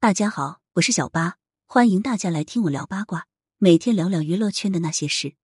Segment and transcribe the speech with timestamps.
[0.00, 5.34] 大家好，我是小八，欢迎大家来听我聊八卦，每天聊聊娱乐圈的那些事。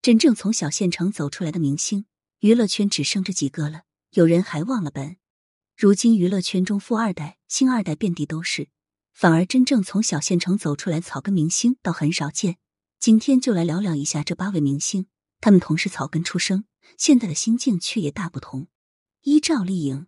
[0.00, 2.06] 真正从小县城走出来的明星，
[2.38, 3.82] 娱乐圈只剩这几个了。
[4.12, 5.18] 有人还忘了本。
[5.76, 8.70] 如今娱乐圈中富二代、星二代遍地都是，
[9.12, 12.56] 反而真正从小县城走出来草根明星倒很少见。
[12.98, 15.06] 今天就来聊聊一下这八位明星，
[15.42, 16.64] 他们同是草根出生，
[16.96, 18.68] 现在的心境却也大不同。
[19.20, 20.06] 一赵丽颖，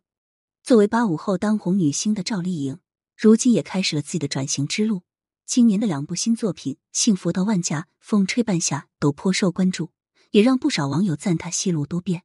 [0.62, 2.79] 作为八五后当红女星的赵丽颖。
[3.23, 5.02] 如今也开始了自己的转型之路。
[5.45, 9.91] 今年的两部新作品《幸福到万家》《风吹半夏》都颇受关注，
[10.30, 12.23] 也让不少网友赞她戏路多变。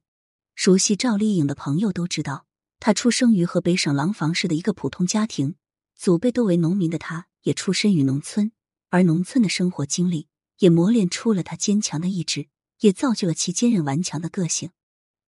[0.54, 2.46] 熟悉赵丽颖的朋友都知道，
[2.80, 5.56] 她出生于河北省廊坊市的一个普通家庭，
[5.94, 8.52] 祖辈都为农民的她，也出身于农村。
[8.88, 10.28] 而农村的生活经历，
[10.60, 12.48] 也磨练出了她坚强的意志，
[12.80, 14.70] 也造就了其坚韧顽强的个性。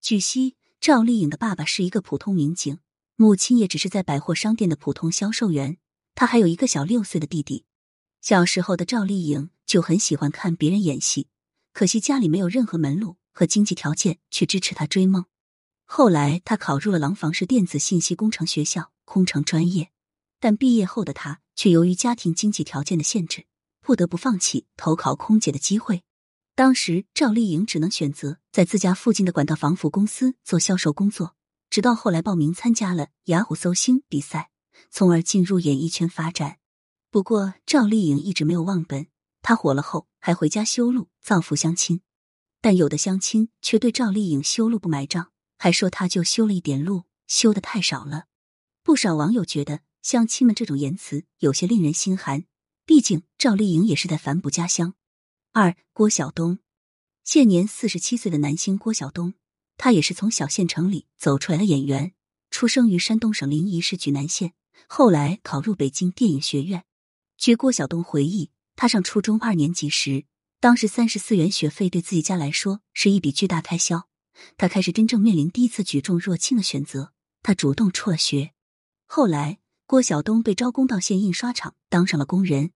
[0.00, 2.78] 据悉，赵丽颖的爸爸是一个普通民警。
[3.20, 5.76] 母亲也只是在百货商店的普通销售员，
[6.14, 7.64] 她还有一个小六岁的弟弟。
[8.20, 11.26] 小时候的赵丽颖就很喜欢看别人演戏，
[11.72, 15.24] 可惜家里没有任何门路和经济条件去支持她追梦。
[15.84, 19.90] 后来她考入了廊坊市电子信息工程学校空乘专业，
[20.38, 23.46] 但毕业后的她却由于家庭经济条件的限制，
[23.80, 26.04] 不得不放弃投考空姐的机会。
[26.54, 31.34] 当时赵丽颖只能选择在自家附近的管道防腐公司做销售工作。
[31.70, 34.50] 直到后来报名参加了雅虎搜星比赛，
[34.90, 36.58] 从而进入演艺圈发展。
[37.10, 39.06] 不过赵丽颖一直没有忘本，
[39.42, 42.00] 她火了后还回家修路造福乡亲，
[42.60, 48.26] 但有的乡亲却对赵丽颖修路不买账，还说她就修了一点路，修的太少了。
[48.82, 52.44] 不少网友觉得乡亲们这种言辞有些令人心寒，
[52.86, 54.94] 毕竟赵丽颖也是在反哺家乡。
[55.52, 56.58] 二郭晓东，
[57.24, 59.34] 现年四十七岁的男星郭晓东。
[59.78, 62.12] 他也是从小县城里走出来的演员，
[62.50, 64.52] 出生于山东省临沂市莒南县，
[64.88, 66.84] 后来考入北京电影学院。
[67.38, 70.26] 据郭晓东回忆，他上初中二年级时，
[70.60, 74.08] 当时三十四元学费对自己家来说是一笔巨大开销。
[74.56, 77.12] 他开始真正面临第一次举重若轻的选择，
[77.42, 78.52] 他主动辍学。
[79.06, 82.72] 后来，郭晓东被招工到县印刷厂当上了工人。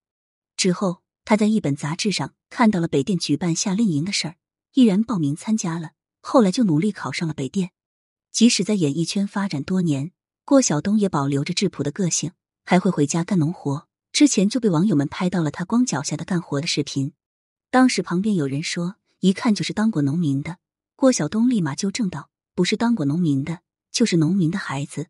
[0.56, 4.36] 之后，他在一本杂志上看到了北电举办夏令营的事儿，
[4.74, 5.90] 毅然报名参加了。
[6.24, 7.72] 后来就努力考上了北电，
[8.30, 10.12] 即使在演艺圈发展多年，
[10.44, 12.30] 郭晓东也保留着质朴的个性，
[12.64, 13.88] 还会回家干农活。
[14.12, 17.12] 之前就被网友们拍到了他光脚下的干活的视频。
[17.70, 20.58] 当时旁边有人说，一看就是当过农民的。
[20.94, 23.60] 郭晓东立马纠正道：“不是当过农民的，
[23.90, 25.08] 就是农民的孩子。”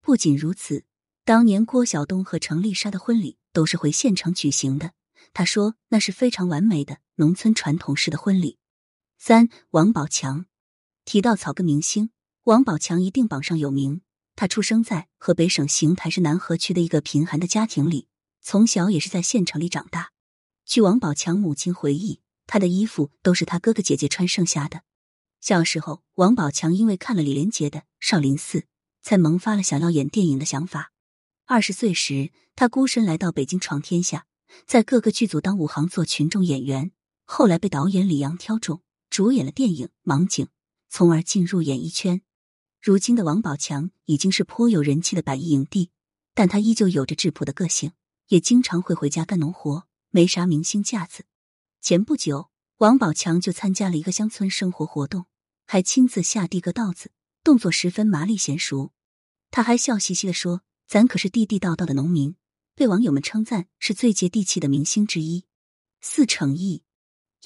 [0.00, 0.84] 不仅如此，
[1.24, 4.92] 当年郭晓东和程丽莎的婚礼都是回县城举行的。
[5.34, 8.58] 他说那是非常完美的农村传统式的婚礼。
[9.18, 10.46] 三王宝强，
[11.04, 12.10] 提到草根明星，
[12.44, 14.02] 王宝强一定榜上有名。
[14.36, 18.08] 他出生在河北省邢台市南河区的一个贫寒的家庭里，
[18.42, 20.12] 从小也是在县城里长大。
[20.66, 24.82] 据王宝强母亲回忆，他的衣服都是他哥哥姐姐穿剩下的。
[25.40, 28.58] 小时候，王宝强因为看了李连杰的《少林寺》，
[29.00, 30.92] 才萌发了想要演电影的想法。
[31.46, 34.26] 二十岁时，他孤身来到北京闯天下，
[34.66, 36.92] 在各个剧组当武行做群众演员，
[37.24, 38.82] 后来被导演李阳挑中。
[39.16, 40.44] 主演了电影《盲井》，
[40.90, 42.20] 从而进入演艺圈。
[42.82, 45.88] 如今的王宝强已经是颇有人气的百亿影帝，
[46.34, 47.92] 但他依旧有着质朴的个性，
[48.28, 51.24] 也经常会回家干农活，没啥明星架子。
[51.80, 55.24] 前不久，王宝强就参加了一个乡村生活活动，
[55.64, 57.10] 还亲自下地割稻子，
[57.42, 58.92] 动作十分麻利娴熟。
[59.50, 62.36] 他还笑嘻嘻的说：“咱可是地地道道的农民。”
[62.76, 65.46] 被网友们称赞是最接地气的明星之一。
[66.02, 66.82] 四成毅。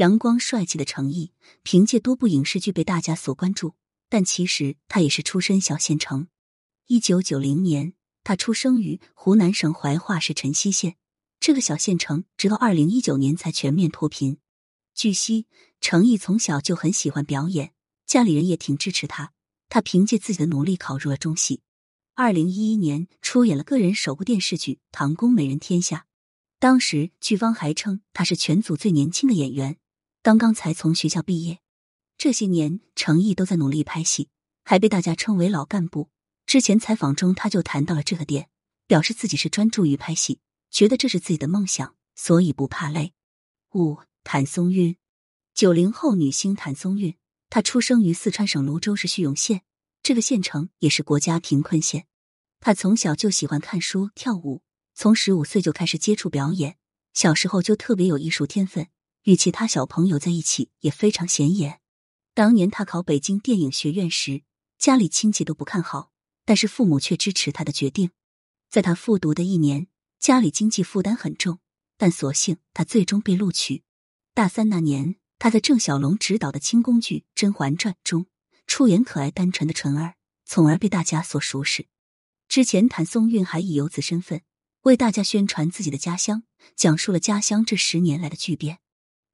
[0.01, 1.31] 阳光帅气的程毅，
[1.63, 3.75] 凭借多部影视剧被大家所关注。
[4.09, 6.29] 但其实他也是出身小县城。
[6.87, 7.93] 一九九零年，
[8.25, 10.97] 他出生于湖南省怀化市辰溪县
[11.39, 14.39] 这个小县城，直到二零一九年才全面脱贫。
[14.95, 15.47] 据悉，
[15.83, 17.75] 程毅从小就很喜欢表演，
[18.07, 19.33] 家里人也挺支持他。
[19.69, 21.61] 他凭借自己的努力考入了中戏。
[22.15, 25.97] 二零一一年，出演了个人首部电视剧《唐宫美人天下》，
[26.59, 29.77] 当时剧方还称他是全组最年轻的演员。
[30.23, 31.61] 刚刚才从学校毕业，
[32.19, 34.29] 这些年程毅都在努力拍戏，
[34.63, 36.11] 还被大家称为老干部。
[36.45, 38.51] 之前采访中他就谈到了这个点，
[38.87, 40.41] 表示自己是专注于拍戏，
[40.71, 43.15] 觉得这是自己的梦想，所以不怕累。
[43.73, 44.99] 五谭松韵，
[45.55, 47.17] 九零后女星谭松韵，
[47.49, 49.63] 她出生于四川省泸州市叙永县，
[50.03, 52.07] 这个县城也是国家贫困县。
[52.61, 54.61] 她从小就喜欢看书、跳舞，
[54.95, 56.77] 从十五岁就开始接触表演，
[57.15, 58.89] 小时候就特别有艺术天分。
[59.25, 61.81] 与其他小朋友在一起也非常显眼。
[62.35, 64.43] 当年他考北京电影学院时，
[64.79, 66.11] 家里亲戚都不看好，
[66.45, 68.11] 但是父母却支持他的决定。
[68.71, 69.89] 在他复读的一年，
[70.19, 71.59] 家里经济负担很重，
[71.99, 73.83] 但所幸他最终被录取。
[74.33, 78.27] 大三那年，他在郑晓龙执导的清宫剧《甄嬛传》中
[78.67, 80.15] 出演可爱单纯的纯儿，
[80.47, 81.89] 从而被大家所熟识。
[82.49, 84.43] 之前，谭松韵还以游子身份
[84.83, 86.45] 为大家宣传自己的家乡，
[86.77, 88.79] 讲述了家乡这十年来的巨变。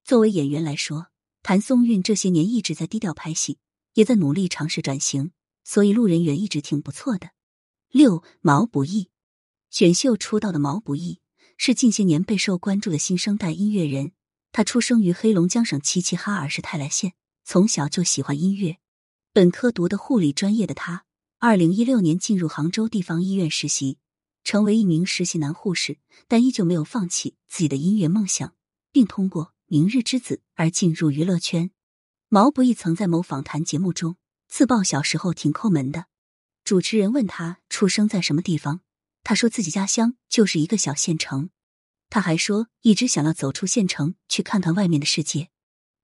[0.06, 1.08] 作为演员来说，
[1.42, 3.58] 谭松韵这些年一直在低调拍戏，
[3.94, 5.32] 也在努力尝试转型，
[5.64, 7.30] 所以路人缘一直挺不错的。
[7.90, 9.08] 六毛不易，
[9.68, 11.18] 选秀出道的毛不易
[11.56, 14.12] 是近些年备受关注的新生代音乐人。
[14.52, 17.14] 他出生于黑龙江省齐齐哈尔市泰来县，
[17.44, 18.76] 从小就喜欢音乐。
[19.32, 21.04] 本科读的护理专业的他。
[21.38, 23.98] 二零一六年进入杭州地方医院实习，
[24.44, 25.98] 成为一名实习男护士，
[26.28, 28.54] 但依旧没有放弃自己的音乐梦想，
[28.92, 31.70] 并通过《明日之子》而进入娱乐圈。
[32.28, 34.16] 毛不易曾在某访谈节目中
[34.48, 36.06] 自曝小时候挺抠门的。
[36.64, 38.80] 主持人问他出生在什么地方，
[39.22, 41.50] 他说自己家乡就是一个小县城。
[42.08, 45.50] 他还说一直想要走出县城去看看外面的世界。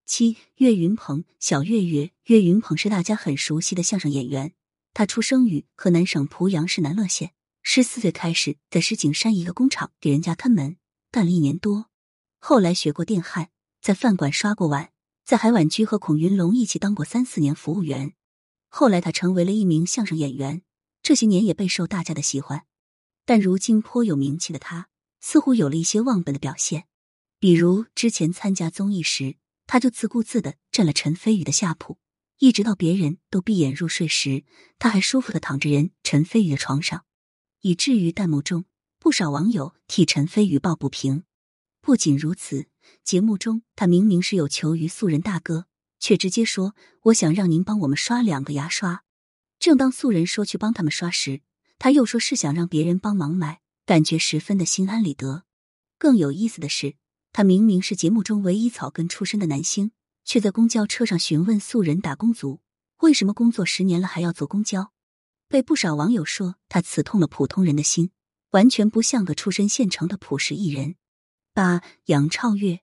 [0.04, 4.54] 七岳云鹏，小岳岳，岳云鹏是大家很熟悉的相声演员。
[4.92, 7.32] 他出生于河南省濮阳市南乐县，
[7.62, 10.76] 十四岁开始在石景山一个工厂给人家看门，
[11.12, 11.91] 干了一年多。
[12.44, 13.50] 后来学过电焊，
[13.80, 14.90] 在饭馆刷过碗，
[15.24, 18.14] 在海碗居和孔云龙一起当过三四年服务员。
[18.68, 20.62] 后来他成为了一名相声演员，
[21.04, 22.64] 这些年也备受大家的喜欢。
[23.24, 24.88] 但如今颇有名气的他，
[25.20, 26.88] 似乎有了一些忘本的表现，
[27.38, 29.36] 比如之前参加综艺时，
[29.68, 31.98] 他就自顾自的占了陈飞宇的下铺。
[32.38, 34.42] 一直到别人都闭眼入睡时，
[34.80, 37.04] 他还舒服的躺着人陈飞宇的床上，
[37.60, 38.64] 以至于弹幕中
[38.98, 41.22] 不少网友替陈飞宇抱不平。
[41.82, 42.68] 不仅如此，
[43.04, 45.66] 节目中他明明是有求于素人大哥，
[45.98, 46.74] 却直接说
[47.06, 49.02] ：“我想让您帮我们刷两个牙刷。”
[49.60, 51.42] 正当素人说去帮他们刷时，
[51.78, 55.42] 他又说是想让别人帮忙买，感觉十分的心安理得。
[55.98, 56.94] 更有意思的是，
[57.32, 59.92] 他明明是节目中唯一草根出身的男星。
[60.24, 62.60] 却在公交车上询问素人打工族
[63.00, 64.92] 为什么工作十年了还要坐公交，
[65.48, 68.12] 被不少网友说他刺痛了普通人的心，
[68.52, 70.94] 完全不像个出身县城的朴实艺人。
[71.54, 72.80] 八杨超越，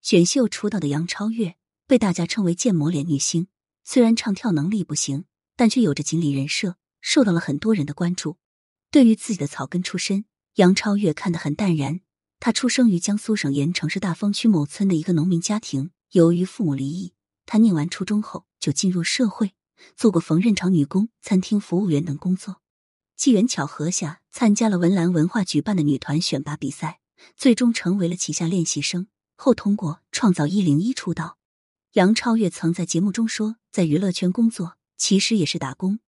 [0.00, 1.56] 选秀出道的杨超越
[1.88, 3.48] 被大家称为建模脸女星，
[3.82, 5.24] 虽然唱跳能力不行，
[5.56, 8.36] 但却有着锦鲤人设，受到了很多人的关注。
[8.92, 12.00] 对于自己的草根出身，杨超越看得很淡然。
[12.38, 15.90] 她出生于江苏省盐城市大丰区某村的一个农民家庭。
[16.12, 17.14] 由于父母离异，
[17.44, 19.54] 他念完初中后就进入社会，
[19.96, 22.60] 做过缝纫厂女工、餐厅服务员等工作。
[23.16, 27.00] 机缘巧合下，参加了文澜文化举办的女团选拔比赛，
[27.36, 29.08] 最终成为了旗下练习生。
[29.36, 31.38] 后通过创造一零一出道。
[31.92, 36.00] 杨超越曾在节目中说，在娱乐圈工作其实也是打工。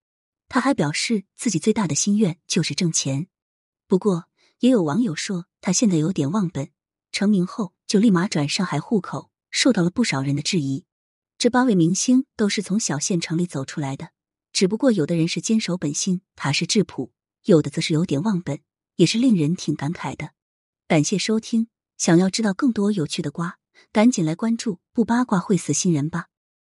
[0.49, 3.29] 他还表示自己最大的心愿就是挣钱。
[3.87, 4.27] 不过，
[4.61, 6.71] 也有网友说他现在有点忘本，
[7.13, 9.31] 成名后就立马转上海户口。
[9.49, 10.85] 受到了不少人的质疑。
[11.39, 14.11] 这八位明星都是从小县城里走出来的，
[14.53, 17.11] 只不过有的人是坚守本心，踏实质朴；
[17.45, 18.61] 有的则是有点忘本，
[18.97, 20.33] 也是令人挺感慨的。
[20.88, 21.67] 感谢收听，
[21.99, 23.59] 想要知道更多有趣的瓜，
[23.91, 26.27] 赶紧来关注，不八卦会死新人吧。